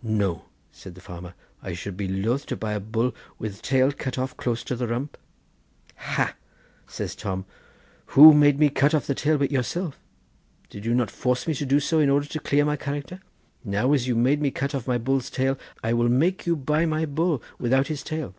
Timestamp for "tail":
3.62-3.90, 9.16-9.38, 15.30-15.58, 18.04-18.36